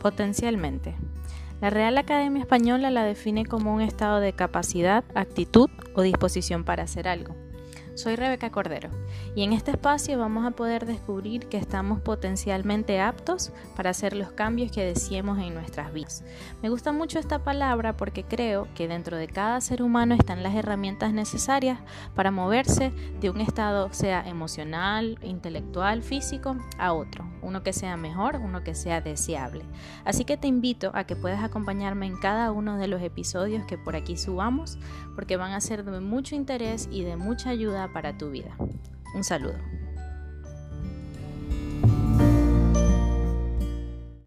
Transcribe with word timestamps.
Potencialmente. 0.00 0.96
La 1.60 1.68
Real 1.68 1.98
Academia 1.98 2.40
Española 2.40 2.90
la 2.90 3.04
define 3.04 3.44
como 3.44 3.74
un 3.74 3.82
estado 3.82 4.18
de 4.18 4.32
capacidad, 4.32 5.04
actitud 5.14 5.68
o 5.94 6.00
disposición 6.00 6.64
para 6.64 6.84
hacer 6.84 7.06
algo. 7.06 7.36
Soy 7.94 8.16
Rebeca 8.16 8.50
Cordero 8.50 8.88
y 9.34 9.42
en 9.42 9.52
este 9.52 9.72
espacio 9.72 10.18
vamos 10.18 10.46
a 10.46 10.52
poder 10.52 10.86
descubrir 10.86 11.48
que 11.48 11.58
estamos 11.58 12.00
potencialmente 12.00 12.98
aptos 12.98 13.52
para 13.76 13.90
hacer 13.90 14.14
los 14.16 14.32
cambios 14.32 14.72
que 14.72 14.82
deseemos 14.82 15.38
en 15.38 15.52
nuestras 15.52 15.92
vidas. 15.92 16.24
Me 16.62 16.70
gusta 16.70 16.92
mucho 16.92 17.18
esta 17.18 17.40
palabra 17.40 17.98
porque 17.98 18.24
creo 18.24 18.68
que 18.74 18.88
dentro 18.88 19.18
de 19.18 19.26
cada 19.28 19.60
ser 19.60 19.82
humano 19.82 20.14
están 20.14 20.42
las 20.42 20.54
herramientas 20.54 21.12
necesarias 21.12 21.78
para 22.14 22.30
moverse 22.30 22.90
de 23.20 23.28
un 23.28 23.42
estado 23.42 23.92
sea 23.92 24.26
emocional, 24.26 25.18
intelectual, 25.20 26.02
físico 26.02 26.56
a 26.78 26.94
otro, 26.94 27.26
uno 27.42 27.62
que 27.62 27.72
sea 27.72 27.96
mejor, 27.96 28.36
uno 28.36 28.62
que 28.62 28.74
sea 28.74 29.00
deseable. 29.00 29.64
Así 30.04 30.24
que 30.24 30.36
te 30.36 30.48
invito 30.48 30.90
a 30.94 31.04
que 31.04 31.16
puedas 31.16 31.42
acompañarme 31.42 32.06
en 32.06 32.16
cada 32.16 32.52
uno 32.52 32.76
de 32.76 32.88
los 32.88 33.02
episodios 33.02 33.64
que 33.66 33.78
por 33.78 33.96
aquí 33.96 34.16
subamos 34.16 34.78
porque 35.14 35.36
van 35.36 35.52
a 35.52 35.60
ser 35.60 35.84
de 35.84 36.00
mucho 36.00 36.34
interés 36.34 36.88
y 36.90 37.04
de 37.04 37.16
mucha 37.16 37.50
ayuda 37.50 37.92
para 37.92 38.16
tu 38.16 38.30
vida. 38.30 38.56
Un 39.14 39.24
saludo. 39.24 39.79